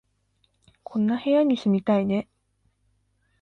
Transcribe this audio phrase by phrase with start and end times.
[0.81, 2.27] こんな部屋に住みたいね